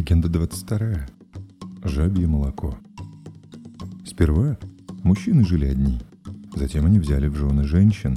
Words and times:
Легенда 0.00 0.30
22. 0.30 1.06
Жабье 1.84 2.26
молоко. 2.26 2.74
Сперва 4.06 4.56
мужчины 5.02 5.44
жили 5.44 5.66
одни. 5.66 6.00
Затем 6.56 6.86
они 6.86 6.98
взяли 6.98 7.28
в 7.28 7.36
жены 7.36 7.64
женщин. 7.64 8.16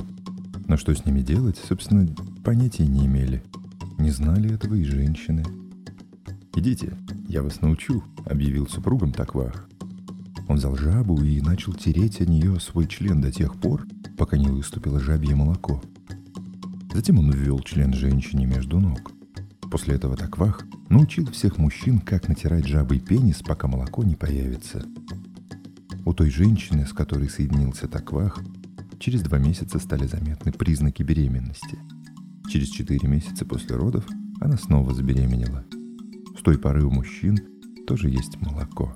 Но 0.69 0.77
что 0.77 0.95
с 0.95 1.05
ними 1.05 1.19
делать, 1.19 1.57
собственно, 1.57 2.07
понятия 2.41 2.87
не 2.87 3.05
имели. 3.05 3.43
Не 3.97 4.11
знали 4.11 4.53
этого 4.53 4.75
и 4.75 4.85
женщины. 4.85 5.43
«Идите, 6.55 6.93
я 7.27 7.43
вас 7.43 7.59
научу»,— 7.59 8.01
объявил 8.25 8.65
супругам 8.69 9.11
Таквах. 9.11 9.67
Он 10.47 10.55
взял 10.55 10.77
жабу 10.77 11.21
и 11.21 11.41
начал 11.41 11.73
тереть 11.73 12.21
о 12.21 12.25
нее 12.25 12.61
свой 12.61 12.87
член 12.87 13.19
до 13.19 13.29
тех 13.29 13.59
пор, 13.59 13.85
пока 14.17 14.37
не 14.37 14.47
выступило 14.47 15.01
жабье 15.01 15.35
молоко. 15.35 15.83
Затем 16.93 17.19
он 17.19 17.29
ввел 17.31 17.59
член 17.59 17.93
женщине 17.93 18.45
между 18.45 18.79
ног. 18.79 19.11
После 19.73 19.95
этого 19.95 20.15
Таквах 20.15 20.67
научил 20.89 21.25
всех 21.31 21.57
мужчин, 21.57 21.99
как 21.99 22.27
натирать 22.29 22.67
жабой 22.67 22.99
пенис, 22.99 23.41
пока 23.41 23.67
молоко 23.67 24.03
не 24.03 24.13
появится. 24.13 24.85
У 26.05 26.13
той 26.13 26.29
женщины, 26.29 26.85
с 26.85 26.93
которой 26.93 27.27
соединился 27.27 27.87
Таквах, 27.87 28.39
через 28.99 29.23
два 29.23 29.39
месяца 29.39 29.79
стали 29.79 30.05
заметны 30.05 30.51
признаки 30.51 31.01
беременности. 31.01 31.79
Через 32.51 32.67
четыре 32.67 33.09
месяца 33.09 33.45
после 33.45 33.75
родов 33.75 34.05
она 34.39 34.57
снова 34.57 34.93
забеременела. 34.93 35.65
С 36.37 36.43
той 36.43 36.59
поры 36.59 36.85
у 36.85 36.91
мужчин 36.91 37.39
тоже 37.87 38.11
есть 38.11 38.39
молоко. 38.41 38.95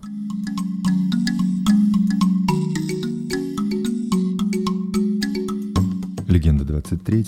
Легенда 6.27 6.65
23. 6.65 7.25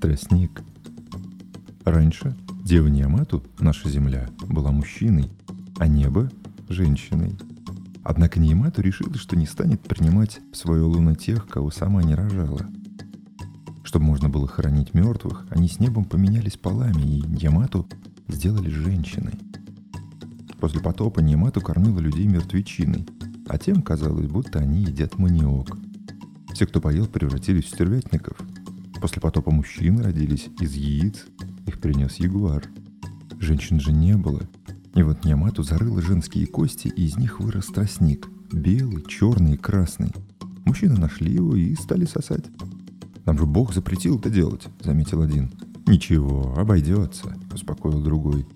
Тростник. 0.00 0.62
Раньше 1.84 2.36
Дева 2.66 2.88
Ниамату, 2.88 3.44
наша 3.60 3.88
земля, 3.88 4.28
была 4.40 4.72
мужчиной, 4.72 5.30
а 5.78 5.86
небо– 5.86 6.32
женщиной. 6.68 7.38
Однако 8.02 8.40
Ниамату 8.40 8.82
решила, 8.82 9.14
что 9.14 9.36
не 9.36 9.46
станет 9.46 9.80
принимать 9.82 10.40
в 10.52 10.56
свою 10.56 10.88
луну 10.88 11.14
тех, 11.14 11.46
кого 11.46 11.70
сама 11.70 12.02
не 12.02 12.16
рожала. 12.16 12.66
Чтобы 13.84 14.06
можно 14.06 14.28
было 14.28 14.48
хоронить 14.48 14.94
мертвых, 14.94 15.46
они 15.50 15.68
с 15.68 15.78
небом 15.78 16.06
поменялись 16.06 16.56
полами, 16.56 17.02
и 17.02 17.20
Ниамату 17.20 17.86
сделали 18.26 18.68
женщиной. 18.68 19.34
После 20.58 20.80
потопа 20.80 21.20
Ниамату 21.20 21.60
кормила 21.60 22.00
людей 22.00 22.26
мертвечиной, 22.26 23.06
а 23.46 23.58
тем 23.58 23.80
казалось, 23.80 24.26
будто 24.26 24.58
они 24.58 24.82
едят 24.82 25.18
маниок. 25.18 25.78
Все, 26.52 26.66
кто 26.66 26.80
поел, 26.80 27.06
превратились 27.06 27.66
в 27.66 27.68
стервятников. 27.68 28.36
После 29.00 29.22
потопа 29.22 29.52
мужчины 29.52 30.02
родились 30.02 30.48
из 30.58 30.74
яиц, 30.74 31.26
их 31.66 31.80
принес 31.80 32.16
ягуар. 32.16 32.64
Женщин 33.40 33.80
же 33.80 33.92
не 33.92 34.16
было. 34.16 34.42
И 34.94 35.02
вот 35.02 35.24
Ниамату 35.24 35.62
зарыла 35.62 36.00
женские 36.00 36.46
кости, 36.46 36.88
и 36.88 37.04
из 37.04 37.16
них 37.16 37.40
вырос 37.40 37.66
тростник. 37.66 38.28
Белый, 38.50 39.04
черный 39.06 39.54
и 39.54 39.58
красный. 39.58 40.12
Мужчины 40.64 40.98
нашли 40.98 41.32
его 41.32 41.54
и 41.54 41.74
стали 41.74 42.06
сосать. 42.06 42.44
«Нам 43.26 43.38
же 43.38 43.44
Бог 43.44 43.74
запретил 43.74 44.18
это 44.18 44.30
делать»,— 44.30 44.68
заметил 44.80 45.20
один. 45.20 45.50
«Ничего, 45.86 46.54
обойдется»,— 46.56 47.36
успокоил 47.52 48.02
другой. 48.02 48.46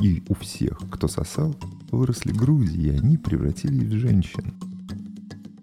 И 0.00 0.22
у 0.28 0.34
всех, 0.34 0.78
кто 0.90 1.08
сосал, 1.08 1.54
выросли 1.90 2.32
груди, 2.32 2.88
и 2.88 2.90
они 2.90 3.16
превратились 3.16 3.84
в 3.84 3.98
женщин. 3.98 4.54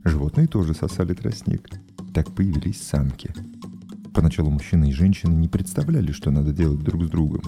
Животные 0.03 0.47
тоже 0.47 0.73
сосали 0.73 1.13
тростник. 1.13 1.69
Так 2.13 2.31
появились 2.31 2.81
самки— 2.81 3.33
Поначалу 4.17 4.49
мужчины 4.49 4.89
и 4.89 4.93
женщины 4.93 5.35
не 5.35 5.47
представляли, 5.47 6.11
что 6.11 6.31
надо 6.31 6.51
делать 6.51 6.79
друг 6.79 7.03
с 7.03 7.07
другом. 7.07 7.43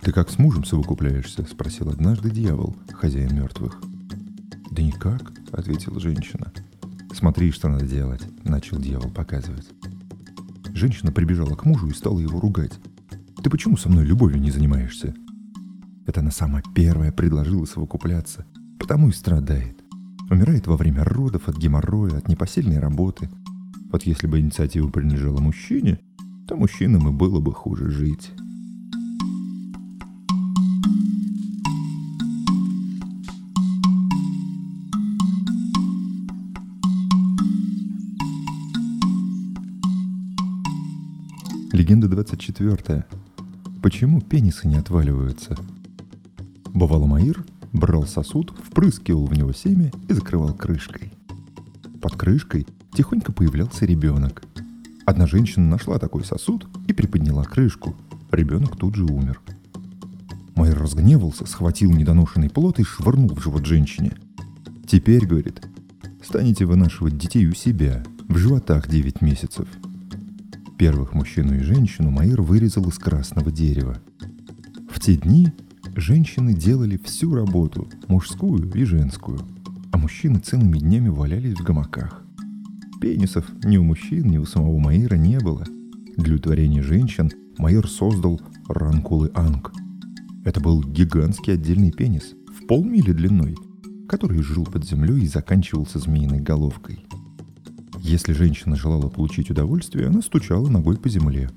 «Ты 0.00 0.10
как 0.10 0.30
с 0.30 0.38
мужем 0.38 0.64
совокупляешься?»– 0.64 1.44
спросил 1.50 1.90
однажды 1.90 2.30
дьявол, 2.30 2.74
хозяин 2.94 3.36
мертвых. 3.36 3.78
«Да 4.70 4.82
никак»,– 4.82 5.34
ответила 5.52 6.00
женщина. 6.00 6.50
«Смотри, 7.12 7.50
что 7.50 7.68
надо 7.68 7.86
делать»,– 7.86 8.22
начал 8.42 8.78
дьявол 8.78 9.10
показывать. 9.10 9.68
Женщина 10.72 11.12
прибежала 11.12 11.56
к 11.56 11.66
мужу 11.66 11.88
и 11.88 11.94
стала 11.94 12.20
его 12.20 12.40
ругать. 12.40 12.72
«Ты 13.42 13.50
почему 13.50 13.76
со 13.76 13.90
мной 13.90 14.06
любовью 14.06 14.40
не 14.40 14.50
занимаешься?» 14.50 15.14
Это 16.06 16.20
она 16.20 16.30
сама 16.30 16.62
первая 16.74 17.12
предложила 17.12 17.66
совокупляться, 17.66 18.46
потому 18.78 19.10
и 19.10 19.12
страдает. 19.12 19.78
Умирает 20.30 20.66
во 20.66 20.78
время 20.78 21.04
родов 21.04 21.48
от 21.48 21.58
геморроя, 21.58 22.16
от 22.16 22.28
непосильной 22.28 22.78
работы– 22.78 23.28
вот 23.92 24.04
если 24.04 24.26
бы 24.26 24.40
инициатива 24.40 24.88
принадлежала 24.88 25.38
мужчине, 25.40 26.00
то 26.48 26.56
мужчинам 26.56 27.08
и 27.08 27.12
было 27.12 27.40
бы 27.40 27.52
хуже 27.52 27.90
жить. 27.90 28.30
Легенда 41.70 42.08
24. 42.08 43.04
Почему 43.82 44.20
пенисы 44.22 44.68
не 44.68 44.76
отваливаются? 44.76 45.56
Бывало 46.72 47.06
Маир 47.06 47.44
брал 47.72 48.06
сосуд, 48.06 48.54
впрыскивал 48.62 49.26
в 49.26 49.34
него 49.34 49.52
семя 49.52 49.90
и 50.08 50.12
закрывал 50.14 50.54
крышкой. 50.54 51.12
Под 52.00 52.16
крышкой 52.16 52.66
тихонько 52.92 53.32
появлялся 53.32 53.86
ребенок. 53.86 54.42
Одна 55.04 55.26
женщина 55.26 55.66
нашла 55.66 55.98
такой 55.98 56.24
сосуд 56.24 56.66
и 56.86 56.92
приподняла 56.92 57.44
крышку. 57.44 57.96
Ребенок 58.30 58.76
тут 58.76 58.94
же 58.94 59.04
умер. 59.04 59.40
Майер 60.54 60.78
разгневался, 60.78 61.46
схватил 61.46 61.90
недоношенный 61.92 62.50
плод 62.50 62.78
и 62.78 62.84
швырнул 62.84 63.34
в 63.34 63.42
живот 63.42 63.66
женщине. 63.66 64.12
«Теперь,— 64.86 65.26
говорит,— 65.26 65.66
станете 66.22 66.66
вынашивать 66.66 67.18
детей 67.18 67.46
у 67.46 67.54
себя, 67.54 68.04
в 68.28 68.36
животах 68.36 68.88
9 68.88 69.22
месяцев». 69.22 69.66
Первых 70.78 71.14
мужчину 71.14 71.54
и 71.56 71.60
женщину 71.60 72.10
Майер 72.10 72.42
вырезал 72.42 72.88
из 72.88 72.98
красного 72.98 73.50
дерева. 73.50 73.98
В 74.90 75.00
те 75.00 75.16
дни 75.16 75.52
женщины 75.96 76.54
делали 76.54 77.00
всю 77.02 77.34
работу, 77.34 77.88
мужскую 78.08 78.70
и 78.72 78.84
женскую, 78.84 79.40
а 79.90 79.98
мужчины 79.98 80.38
целыми 80.38 80.78
днями 80.78 81.08
валялись 81.08 81.58
в 81.58 81.62
гамаках. 81.62 82.21
Пенисов 83.02 83.44
ни 83.64 83.78
у 83.78 83.82
мужчин, 83.82 84.28
ни 84.28 84.38
у 84.38 84.44
самого 84.44 84.78
Маира 84.78 85.16
не 85.16 85.40
было. 85.40 85.64
Для 86.16 86.36
утворения 86.36 86.84
женщин 86.84 87.32
Маир 87.58 87.88
создал 87.88 88.40
ранкулы 88.68 89.32
Анг. 89.34 89.72
Это 90.44 90.60
был 90.60 90.84
гигантский 90.84 91.54
отдельный 91.54 91.90
пенис, 91.90 92.34
в 92.46 92.64
полмили 92.68 93.10
длиной, 93.10 93.56
который 94.08 94.40
жил 94.40 94.64
под 94.64 94.86
землей 94.86 95.24
и 95.24 95.26
заканчивался 95.26 95.98
змеиной 95.98 96.38
головкой. 96.38 97.04
Если 97.98 98.34
женщина 98.34 98.76
желала 98.76 99.08
получить 99.08 99.50
удовольствие, 99.50 100.06
она 100.06 100.22
стучала 100.22 100.68
ногой 100.68 100.96
по 100.96 101.08
земле. 101.08 101.50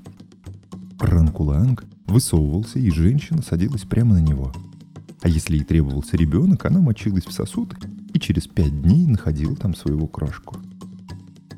Ранкуланг 0.99 1.85
высовывался, 2.07 2.79
и 2.79 2.89
женщина 2.89 3.43
садилась 3.43 3.83
прямо 3.83 4.15
на 4.15 4.21
него. 4.23 4.51
А 5.21 5.29
если 5.29 5.57
ей 5.57 5.63
требовался 5.63 6.17
ребенок, 6.17 6.65
она 6.65 6.81
мочилась 6.81 7.25
в 7.27 7.31
сосуд 7.31 7.75
и 8.15 8.19
через 8.19 8.47
пять 8.47 8.81
дней 8.81 9.05
находила 9.05 9.55
там 9.55 9.75
своего 9.75 10.07
крошку. 10.07 10.57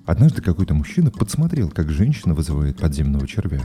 Однажды 0.08 0.42
какой-то 0.42 0.74
мужчина 0.74 1.12
подсмотрел, 1.12 1.70
как 1.70 1.90
женщина 1.90 2.34
вызывает 2.34 2.78
подземного 2.78 3.28
червя. 3.28 3.62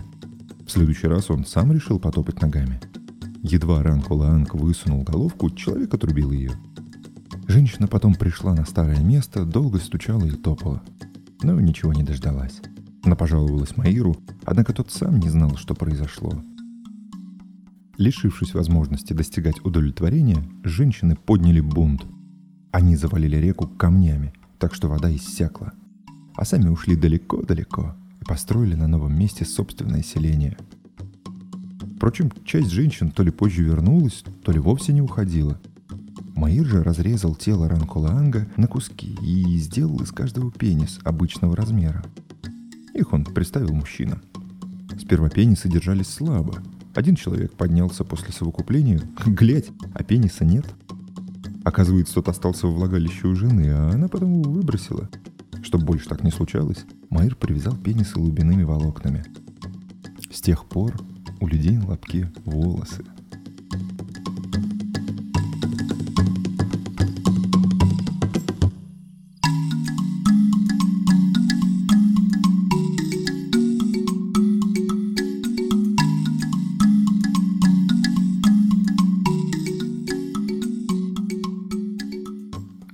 В 0.66 0.72
следующий 0.72 1.06
раз 1.06 1.30
он 1.30 1.47
сам 1.47 1.70
решил 1.70 2.00
потопать 2.00 2.42
ногами. 2.42 2.80
Едва 3.44 3.80
Ранко 3.80 4.12
Лаанг 4.12 4.53
высунул 4.56 5.04
головку, 5.04 5.50
человек 5.50 5.94
отрубил 5.94 6.32
ее. 6.32 6.50
Женщина 7.47 7.86
потом 7.86 8.16
пришла 8.16 8.54
на 8.54 8.66
старое 8.66 9.00
место, 9.04 9.44
долго 9.44 9.78
стучала 9.78 10.24
и 10.24 10.33
топала. 10.33 10.83
Но 11.44 11.60
ничего 11.60 11.92
не 11.92 12.03
дождалась. 12.03 12.60
Она 13.04 13.15
пожаловалась 13.15 13.77
Маиру, 13.77 14.16
однако 14.44 14.72
тот 14.72 14.91
сам 14.91 15.21
не 15.21 15.28
знал, 15.28 15.56
что 15.56 15.77
произошло. 15.77 16.42
Лишившись 17.98 18.54
возможности 18.54 19.12
достигать 19.12 19.65
удовлетворения, 19.65 20.42
женщины 20.65 21.15
подняли 21.15 21.60
бунт. 21.60 22.04
Они 22.72 22.97
завалили 22.97 23.36
реку 23.36 23.68
камнями, 23.68 24.33
так 24.59 24.74
что 24.74 24.89
вода 24.89 25.15
иссякла– 25.15 25.72
а 26.34 26.44
сами 26.44 26.68
ушли 26.68 26.96
далеко-далеко 26.96 27.94
и 28.20 28.24
построили 28.24 28.74
на 28.74 28.86
новом 28.86 29.18
месте 29.18 29.44
собственное 29.44 30.02
селение. 30.02 30.56
Впрочем, 31.96 32.32
часть 32.44 32.70
женщин 32.70 33.10
то 33.10 33.22
ли 33.22 33.30
позже 33.30 33.62
вернулась, 33.62 34.24
то 34.42 34.52
ли 34.52 34.58
вовсе 34.58 34.92
не 34.92 35.02
уходила. 35.02 35.60
Маир 36.34 36.64
же 36.64 36.82
разрезал 36.82 37.34
тело 37.34 37.68
Ранкулаанга 37.68 38.48
на 38.56 38.66
куски 38.66 39.16
и 39.22 39.56
сделал 39.58 40.00
из 40.02 40.10
каждого 40.10 40.50
пенис 40.50 40.98
обычного 41.04 41.54
размера. 41.54 42.02
Их 42.94 43.12
он 43.12 43.24
представил 43.24 43.72
мужчинам. 43.72 44.22
Сперва 44.98 45.28
пенисы 45.28 45.68
держались 45.68 46.08
слабо. 46.08 46.62
Один 46.94 47.14
человек 47.14 47.52
поднялся 47.52 48.04
после 48.04 48.32
совокупления, 48.32 49.00
глядь, 49.26 49.70
а 49.94 50.02
пениса 50.02 50.44
нет. 50.44 50.66
Оказывается, 51.64 52.14
тот 52.14 52.28
остался 52.28 52.66
во 52.66 52.72
влагалище 52.72 53.28
у 53.28 53.36
жены, 53.36 53.70
а 53.70 53.90
она 53.92 54.08
потом 54.08 54.40
его 54.40 54.50
выбросила– 54.50 55.08
чтобы 55.62 55.84
больше 55.84 56.09
так 56.09 56.22
не 56.24 56.30
случалось, 56.30 56.84
Майер 57.09 57.36
привязал 57.36 57.76
пенисы 57.76 58.18
лубяными 58.18 58.64
волокнами. 58.64 59.24
С 60.30 60.41
тех 60.41 60.66
пор 60.66 60.94
у 61.41 61.47
людей 61.47 61.78
на 61.78 61.88
лобке 61.88 62.30
волосы. 62.44 63.04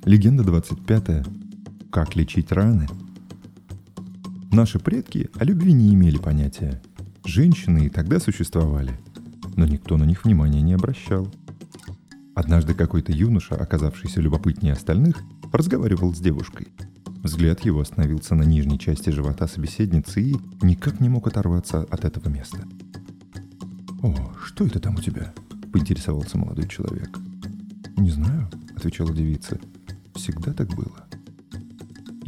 Легенда 0.04 0.42
25 0.42 1.47
как 1.90 2.16
лечить 2.16 2.52
раны? 2.52 2.86
Наши 4.52 4.78
предки 4.78 5.30
о 5.38 5.44
любви 5.44 5.72
не 5.72 5.94
имели 5.94 6.18
понятия. 6.18 6.82
Женщины 7.24 7.86
и 7.86 7.88
тогда 7.88 8.20
существовали, 8.20 8.92
но 9.56 9.64
никто 9.64 9.96
на 9.96 10.04
них 10.04 10.24
внимания 10.24 10.60
не 10.60 10.74
обращал. 10.74 11.32
Однажды 12.34 12.74
какой-то 12.74 13.12
юноша, 13.12 13.56
оказавшийся 13.56 14.20
любопытнее 14.20 14.74
остальных, 14.74 15.22
разговаривал 15.50 16.14
с 16.14 16.18
девушкой. 16.18 16.68
Взгляд 17.22 17.64
его 17.64 17.80
остановился 17.80 18.34
на 18.34 18.42
нижней 18.42 18.78
части 18.78 19.08
живота 19.08 19.48
собеседницы 19.48 20.20
и 20.22 20.36
никак 20.60 21.00
не 21.00 21.08
мог 21.08 21.26
оторваться 21.26 21.80
от 21.80 22.04
этого 22.04 22.28
места. 22.28 22.64
«О, 24.02 24.32
что 24.44 24.66
это 24.66 24.78
там 24.78 24.96
у 24.96 25.00
тебя?»— 25.00 25.32
поинтересовался 25.72 26.36
молодой 26.36 26.68
человек. 26.68 27.18
«Не 27.96 28.10
знаю»,— 28.10 28.48
отвечала 28.76 29.12
девица. 29.12 29.58
«Всегда 30.14 30.52
так 30.52 30.68
было». 30.68 31.07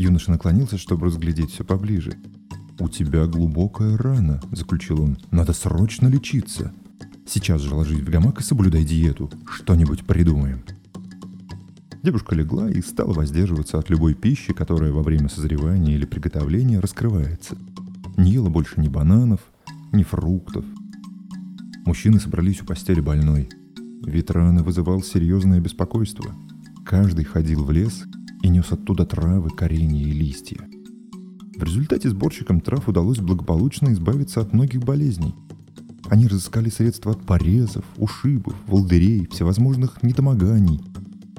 Юноша 0.00 0.30
наклонился, 0.30 0.78
чтобы 0.78 1.08
разглядеть 1.08 1.50
все 1.50 1.62
поближе. 1.62 2.14
«У 2.78 2.88
тебя 2.88 3.26
глубокая 3.26 3.98
рана»,— 3.98 4.40
заключил 4.50 5.02
он. 5.02 5.18
«Надо 5.30 5.52
срочно 5.52 6.08
лечиться. 6.08 6.72
Сейчас 7.26 7.60
же 7.60 7.74
ложись 7.74 8.00
в 8.00 8.08
гамак 8.08 8.40
и 8.40 8.42
соблюдай 8.42 8.82
диету. 8.82 9.30
Что-нибудь 9.46 10.06
придумаем». 10.06 10.62
Девушка 12.02 12.34
легла 12.34 12.70
и 12.70 12.80
стала 12.80 13.12
воздерживаться 13.12 13.78
от 13.78 13.90
любой 13.90 14.14
пищи, 14.14 14.54
которая 14.54 14.90
во 14.90 15.02
время 15.02 15.28
созревания 15.28 15.96
или 15.96 16.06
приготовления 16.06 16.80
раскрывается. 16.80 17.58
Не 18.16 18.32
ела 18.32 18.48
больше 18.48 18.80
ни 18.80 18.88
бананов, 18.88 19.40
ни 19.92 20.02
фруктов. 20.02 20.64
Мужчины 21.84 22.20
собрались 22.20 22.62
у 22.62 22.64
постели 22.64 23.02
больной. 23.02 23.50
Вид 24.06 24.30
раны 24.30 24.62
вызывал 24.62 25.02
серьезное 25.02 25.60
беспокойство. 25.60 26.34
Каждый 26.86 27.26
ходил 27.26 27.64
в 27.64 27.70
лес 27.70 28.06
и 28.42 28.48
нес 28.48 28.70
оттуда 28.70 29.06
травы, 29.06 29.50
коренья 29.50 30.02
и 30.02 30.12
листья. 30.12 30.58
В 31.56 31.62
результате 31.62 32.08
сборщикам 32.08 32.60
трав 32.60 32.88
удалось 32.88 33.18
благополучно 33.18 33.92
избавиться 33.92 34.40
от 34.40 34.52
многих 34.52 34.80
болезней– 34.80 35.34
они 36.10 36.26
разыскали 36.26 36.70
средства 36.70 37.12
от 37.12 37.24
порезов, 37.24 37.84
ушибов, 37.96 38.54
волдырей, 38.66 39.28
всевозможных 39.30 40.02
недомоганий. 40.02 40.80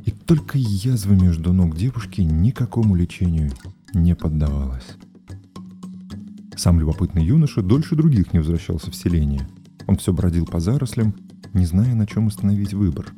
И 0.06 0.12
только 0.12 0.58
язва 0.58 1.12
между 1.12 1.52
ног 1.52 1.76
девушки 1.76 2.22
никакому 2.22 2.96
лечению 2.96 3.52
не 3.94 4.16
поддавалась. 4.16 4.96
Сам 6.56 6.80
любопытный 6.80 7.26
юноша 7.26 7.62
дольше 7.62 7.98
других 7.98 8.32
не 8.32 8.40
возвращался 8.40 8.92
в 8.92 8.96
селение. 8.96 9.46
Он 9.88 9.98
все 9.98 10.14
бродил 10.14 10.46
по 10.46 10.62
зарослям, 10.62 11.16
не 11.54 11.66
зная, 11.66 11.94
на 11.94 12.08
чем 12.08 12.28
остановить 12.28 12.74
выбор. 12.74 13.12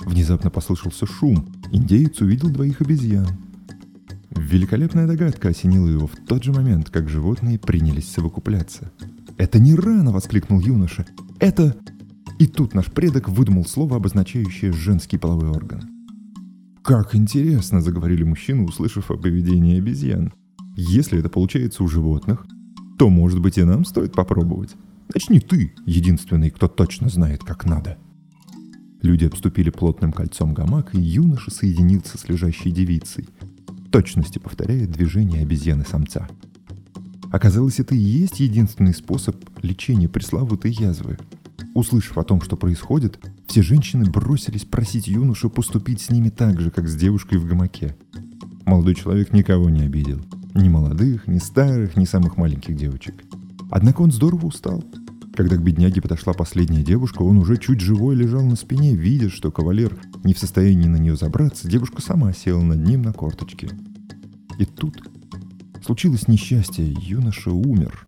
Внезапно 0.00 0.50
послышался 0.50 1.06
шум. 1.06 1.51
Индеец 1.72 2.20
увидел 2.20 2.50
двоих 2.50 2.80
обезьян. 2.80 3.26
Великолепная 4.30 5.08
догадка 5.08 5.48
осенила 5.48 5.88
его 5.88 6.06
в 6.06 6.16
тот 6.28 6.44
же 6.44 6.52
момент, 6.52 6.90
как 6.90 7.08
животные 7.08 7.58
принялись 7.58 8.08
совокупляться– 8.08 8.92
«Это 9.42 9.58
не 9.58 9.74
рано!»— 9.74 10.10
воскликнул 10.12 10.60
юноша. 10.60 11.04
«Это...» 11.40 11.76
И 12.38 12.46
тут 12.46 12.74
наш 12.74 12.86
предок 12.86 13.28
выдумал 13.28 13.64
слово, 13.64 13.96
обозначающее 13.96 14.72
женский 14.72 15.18
половой 15.18 15.50
орган. 15.50 15.82
«Как 16.82 17.16
интересно!»— 17.16 17.80
заговорили 17.82 18.22
мужчины, 18.22 18.64
услышав 18.64 19.10
о 19.10 19.16
поведении 19.16 19.78
обезьян. 19.78 20.32
«Если 20.76 21.18
это 21.18 21.28
получается 21.28 21.82
у 21.82 21.88
животных, 21.88 22.46
то, 22.98 23.08
может 23.08 23.40
быть, 23.40 23.58
и 23.58 23.64
нам 23.64 23.84
стоит 23.84 24.12
попробовать. 24.12 24.76
Начни 25.12 25.40
ты, 25.40 25.74
единственный, 25.86 26.50
кто 26.50 26.68
точно 26.68 27.08
знает, 27.08 27.42
как 27.42 27.64
надо». 27.64 27.98
Люди 29.02 29.26
обступили 29.26 29.70
плотным 29.70 30.12
кольцом 30.12 30.54
гамак, 30.54 30.94
и 30.94 31.00
юноша 31.00 31.50
соединился 31.50 32.16
с 32.16 32.28
лежащей 32.28 32.70
девицей, 32.70 33.28
точности 33.90 34.38
повторяя 34.38 34.86
движение 34.86 35.42
обезьяны-самца— 35.42 36.28
Оказалось, 37.32 37.80
это 37.80 37.94
и 37.94 37.98
есть 37.98 38.40
единственный 38.40 38.92
способ 38.92 39.36
лечения 39.62 40.06
пресловутой 40.06 40.70
язвы. 40.70 41.16
Услышав 41.74 42.18
о 42.18 42.24
том, 42.24 42.42
что 42.42 42.58
происходит, 42.58 43.18
все 43.46 43.62
женщины 43.62 44.04
бросились 44.04 44.66
просить 44.66 45.08
юношу 45.08 45.48
поступить 45.48 46.02
с 46.02 46.10
ними 46.10 46.28
так 46.28 46.60
же, 46.60 46.70
как 46.70 46.86
с 46.86 46.94
девушкой 46.94 47.38
в 47.38 47.46
гамаке. 47.46 47.96
Молодой 48.66 48.94
человек 48.94 49.32
никого 49.32 49.70
не 49.70 49.80
обидел. 49.80 50.20
Ни 50.52 50.68
молодых, 50.68 51.26
ни 51.26 51.38
старых, 51.38 51.96
ни 51.96 52.04
самых 52.04 52.36
маленьких 52.36 52.76
девочек. 52.76 53.14
Однако 53.70 54.02
он 54.02 54.12
здорово 54.12 54.44
устал. 54.44 54.84
Когда 55.42 55.56
к 55.56 55.60
бедняге 55.64 56.00
подошла 56.00 56.34
последняя 56.34 56.84
девушка, 56.84 57.22
он 57.22 57.36
уже 57.36 57.56
чуть 57.56 57.80
живой 57.80 58.14
лежал 58.14 58.44
на 58.44 58.54
спине, 58.54 58.94
видя, 58.94 59.28
что 59.28 59.50
кавалер 59.50 59.98
не 60.22 60.34
в 60.34 60.38
состоянии 60.38 60.86
на 60.86 60.98
нее 60.98 61.16
забраться, 61.16 61.66
девушка 61.66 62.00
сама 62.00 62.32
села 62.32 62.62
над 62.62 62.86
ним 62.86 63.02
на 63.02 63.12
корточки. 63.12 63.68
И 64.60 64.64
тут 64.64 65.02
Случилось 65.84 66.28
несчастье, 66.28 66.96
юноша 66.96 67.50
умер. 67.50 68.06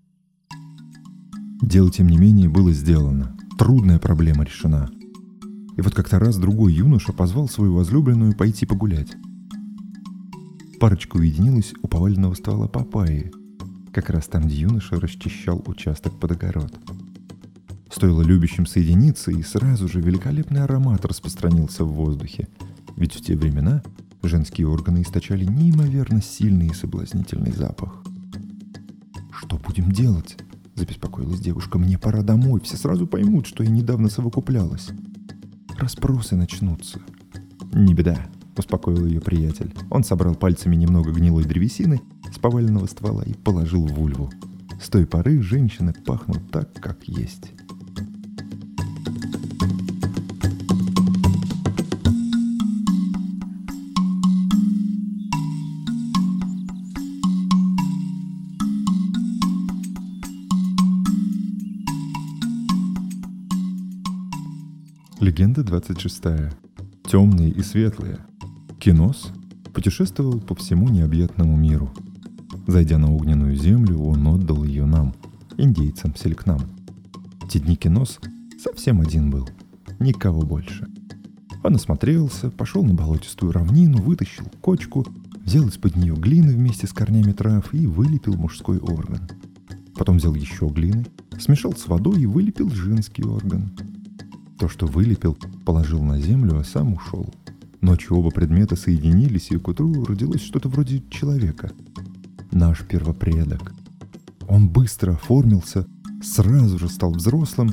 Дело, 1.61 1.91
тем 1.91 2.07
не 2.07 2.19
менее, 2.19 2.49
было 2.49 2.71
сделано. 2.71 3.37
Трудная 3.59 3.99
проблема 3.99 4.45
решена. 4.45 4.89
И 5.77 5.81
вот 5.81 5.93
как-то 5.93 6.21
раз 6.21 6.37
другой 6.37 6.73
юноша 6.73 7.13
позвал 7.13 7.49
свою 7.49 7.75
возлюбленную 7.75 8.37
пойти 8.37 8.65
погулять. 8.65 9.11
Парочка 10.79 11.17
уединилась 11.17 11.75
у 11.83 11.89
поваленного 11.89 12.35
ствола 12.35 12.69
папайи, 12.69 13.33
как 13.93 14.11
раз 14.11 14.29
там, 14.29 14.45
где 14.45 14.61
юноша 14.61 15.01
расчищал 15.01 15.61
участок 15.67 16.13
под 16.21 16.31
огород. 16.31 16.73
Стоило 17.95 18.23
любящим 18.23 18.67
соединиться, 18.67 19.31
и 19.31 19.43
сразу 19.43 19.89
же 19.89 20.01
великолепный 20.01 20.63
аромат 20.63 21.05
распространился 21.05 21.85
в 21.85 21.93
воздухе. 21.93 22.49
Ведь 22.97 23.15
в 23.15 23.25
те 23.25 23.37
времена 23.37 23.83
Женские 24.27 24.69
органы 24.69 25.03
источали 25.03 25.45
неимоверно 25.45 26.23
сильный 26.23 26.69
и 26.69 26.73
соблазнительный 26.73 27.53
запах. 27.53 28.03
«Что 29.31 29.59
будем 29.59 29.93
делать?»– 29.93 30.39
забеспокоилась 30.75 31.41
девушка. 31.41 31.79
«Мне 31.79 31.99
пора 31.99 32.23
домой, 32.23 32.63
все 32.63 32.79
сразу 32.79 33.07
поймут, 33.07 33.47
что 33.47 33.63
я 33.63 33.69
недавно 33.69 34.09
совокуплялась. 34.09 34.89
Распросы 35.77 36.37
начнутся». 36.37 37.01
«Не 37.75 37.93
беда»,– 37.93 38.27
успокоил 38.57 39.05
ее 39.05 39.21
приятель. 39.21 39.75
Он 39.91 40.03
собрал 40.03 40.35
пальцами 40.35 40.75
немного 40.75 41.13
гнилой 41.13 41.45
древесины 41.45 42.01
с 42.35 42.39
поваленного 42.39 42.87
ствола 42.87 43.25
и 43.25 43.35
положил 43.35 43.87
в 43.87 43.93
вульву. 43.93 44.33
С 44.81 44.89
той 44.89 45.07
поры 45.07 45.43
женщины 45.43 45.93
пахнут 45.93 46.51
так, 46.51 46.73
как 46.81 47.07
есть. 47.07 47.53
Легенда 65.25 65.65
26. 65.65 66.23
Темные 67.11 67.49
и 67.49 67.63
светлые. 67.63 68.19
Кинос 68.79 69.33
путешествовал 69.73 70.39
по 70.39 70.55
всему 70.55 70.91
необъятному 70.91 71.57
миру. 71.57 71.91
Зайдя 72.67 72.99
на 72.99 73.11
огненную 73.11 73.57
землю, 73.57 74.03
он 74.03 74.27
отдал 74.27 74.65
ее 74.65 74.85
нам, 74.85 75.15
индейцам 75.57 76.15
селькнам. 76.15 76.61
Те 77.51 77.59
дни 77.59 77.75
Кинос 77.75 78.21
совсем 78.63 79.01
один 79.01 79.31
был, 79.31 79.49
никого 79.99 80.43
больше. 80.43 80.89
Он 81.63 81.77
осмотрелся, 81.77 82.51
пошел 82.51 82.85
на 82.85 82.93
болотистую 82.93 83.51
равнину, 83.51 84.03
вытащил 84.03 84.45
кочку, 84.61 85.07
взял 85.43 85.67
из-под 85.69 85.97
нее 85.97 86.15
глины 86.17 86.53
вместе 86.53 86.87
с 86.87 86.93
корнями 86.93 87.33
трав 87.33 87.73
и 87.73 87.87
вылепил 87.87 88.35
мужской 88.35 88.77
орган. 88.77 89.23
Потом 89.95 90.19
взял 90.19 90.35
еще 90.35 90.67
глины, 90.67 91.07
смешал 91.39 91.73
с 91.73 91.89
водой 91.89 92.21
и 92.21 92.27
вылепил 92.27 92.69
женский 92.69 93.25
орган– 93.25 93.73
то, 94.59 94.69
что 94.69 94.87
вылепил, 94.87 95.37
положил 95.65 96.03
на 96.03 96.21
землю, 96.21 96.59
а 96.59 96.65
сам 96.65 96.95
ушел. 96.95 97.33
Ночью 97.81 98.17
оба 98.17 98.31
предмета 98.31 98.77
соединились, 98.77 99.51
и 99.51 99.59
к 99.59 99.69
утру 99.69 100.05
родилось 100.05 100.43
что-то 100.43 100.69
вроде 100.69 101.03
человека. 101.11 101.71
Наш 102.51 102.81
первопредок. 102.87 103.75
Он 104.49 104.69
быстро 104.69 105.13
оформился, 105.13 105.87
сразу 106.23 106.79
же 106.79 106.89
стал 106.89 107.13
взрослым, 107.13 107.73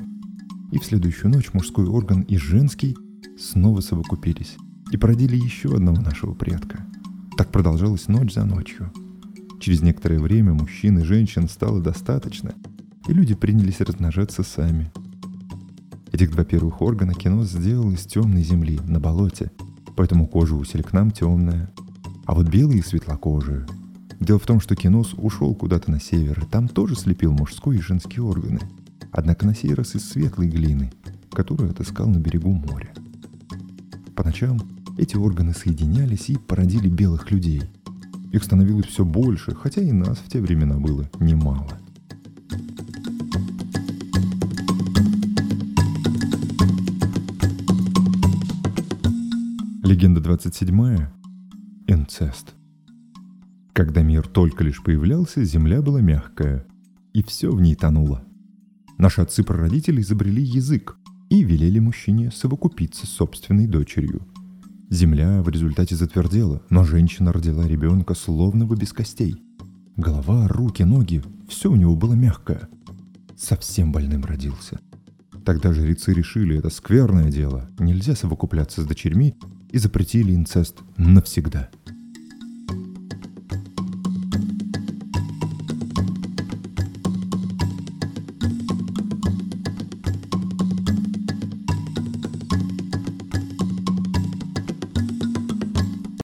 и 0.72 0.80
в 0.80 0.86
следующую 0.86 1.32
ночь 1.32 1.54
мужской 1.54 1.86
орган 1.86 2.22
и 2.22 2.38
женский 2.38 2.98
снова 3.38 3.82
совокупились 3.82 4.58
и 4.92 4.98
породили 4.98 5.36
еще 5.36 5.76
одного 5.76 6.02
нашего 6.02 6.34
предка. 6.34 6.86
Так 7.38 7.52
продолжалась 7.52 8.08
ночь 8.08 8.34
за 8.34 8.44
ночью. 8.44 8.92
Через 9.60 9.82
некоторое 9.82 10.20
время 10.20 10.54
мужчин 10.54 11.00
и 11.00 11.04
женщин 11.04 11.48
стало 11.48 11.82
достаточно, 11.82 12.54
и 13.08 13.14
люди 13.14 13.36
принялись 13.36 13.80
размножаться 13.80 14.44
сами– 14.44 14.92
Этих 16.12 16.32
два 16.32 16.44
первых 16.44 16.82
органа 16.82 17.14
кино 17.14 17.46
сделал 17.46 17.92
из 17.92 18.06
темной 18.06 18.44
земли, 18.44 18.80
на 18.86 19.00
болоте, 19.00 19.52
поэтому 19.96 20.28
кожа 20.28 20.56
у 20.56 20.64
селекнам 20.64 21.12
темная, 21.12 21.72
а 22.26 22.36
вот 22.36 22.48
белые 22.48 22.84
светлокожие. 22.84 23.66
Дело 24.20 24.38
в 24.38 24.46
том, 24.46 24.60
что 24.60 24.76
Кинос 24.76 25.14
ушел 25.18 25.56
куда-то 25.56 25.90
на 25.90 26.00
север, 26.00 26.44
и 26.44 26.46
там 26.46 26.68
тоже 26.68 26.96
слепил 26.96 27.32
мужской 27.32 27.78
и 27.78 27.82
женские 27.82 28.24
органы, 28.24 28.60
однако 29.12 29.48
на 29.48 29.56
сей 29.56 29.74
раз 29.74 29.96
из 29.96 30.08
светлой 30.08 30.48
глины, 30.48 30.94
которую 31.32 31.72
отыскал 31.72 32.08
на 32.08 32.18
берегу 32.18 32.52
моря. 32.52 32.94
По 34.16 34.24
ночам 34.24 34.60
эти 34.98 35.16
органы 35.16 35.54
соединялись 35.54 36.30
и 36.30 36.38
породили 36.38 36.88
белых 36.88 37.32
людей. 37.32 37.64
Их 38.32 38.44
становилось 38.44 38.86
все 38.86 39.04
больше, 39.04 39.56
хотя 39.56 39.82
и 39.82 39.92
нас 39.92 40.20
в 40.20 40.30
те 40.30 40.40
времена 40.40 40.78
было 40.78 41.10
немало. 41.20 41.81
Легенда 50.02 50.20
27. 50.20 51.10
Инцест. 51.86 52.56
Когда 53.72 54.02
мир 54.02 54.28
только 54.28 54.64
лишь 54.64 54.82
появлялся, 54.82 55.44
земля 55.44 55.84
была 55.84 56.02
мягкая, 56.02 56.66
и 57.14 57.22
все 57.22 57.52
в 57.52 57.62
ней 57.62 57.76
тонуло. 57.76 58.24
Наши 58.98 59.22
отцы-прародители 59.22 60.02
изобрели 60.02 60.42
язык 60.42 60.98
и 61.30 61.44
велели 61.44 61.78
мужчине 61.78 62.32
совокупиться 62.32 63.06
с 63.06 63.12
собственной 63.12 63.68
дочерью. 63.68 64.28
Земля 64.90 65.44
в 65.44 65.50
результате 65.50 65.96
затвердела, 65.96 66.64
но 66.72 66.84
женщина 66.84 67.32
родила 67.32 67.68
ребенка 67.68 68.16
словно 68.16 68.66
бы 68.66 68.76
без 68.76 68.94
костей. 68.94 69.36
Голова, 69.98 70.48
руки, 70.48 70.82
ноги– 70.82 71.22
все 71.48 71.70
у 71.70 71.76
него 71.76 71.96
было 71.96 72.14
мягкое. 72.14 72.70
Совсем 73.38 73.92
больным 73.92 74.26
родился. 74.26 74.80
Тогда 75.46 75.72
жрецы 75.74 76.12
решили, 76.12 76.58
это 76.58 76.72
скверное 76.72 77.32
дело, 77.32 77.70
нельзя 77.78 78.16
совокупляться 78.16 78.82
с 78.82 78.86
дочерьми 78.86 79.36
и 79.72 79.78
запретили 79.78 80.34
инцест 80.34 80.82
навсегда– 80.98 81.70